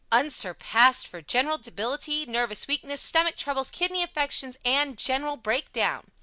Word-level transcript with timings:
UNSURPASSED 0.11 1.05
for 1.07 1.21
General 1.21 1.59
Debility, 1.59 2.25
Nervous 2.25 2.65
Weakness, 2.65 3.01
Stomach 3.01 3.37
troubles, 3.37 3.69
Kidney 3.69 4.01
affections 4.01 4.57
and 4.65 4.97
General 4.97 5.35
Break 5.37 5.71
Down. 5.73 6.09